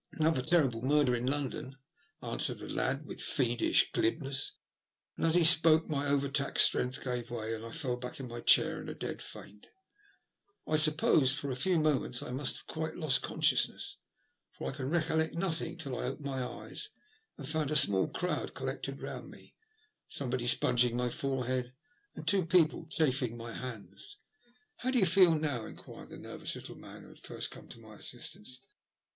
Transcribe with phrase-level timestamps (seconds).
[0.07, 1.75] *' 'Nother terrible murder in London,"
[2.23, 4.53] answered the lad with fiendish glibness;
[5.15, 8.27] and as he spoke my over taxed strength gave way, and I fell back in
[8.27, 9.67] my chair in a dead faint.
[10.65, 13.99] I suppose for a few moments I must have quite lost consciousness,
[14.53, 16.89] for I can recollect nothing until I opened my eyes
[17.37, 19.53] and found a small crowd collected round me,
[20.07, 21.75] somebody sponging my forehead,
[22.15, 24.17] and two people chafing my hands.
[24.77, 27.79] "How do you feel now?" enquired the nervous little man who had first come to
[27.79, 28.61] my assistance.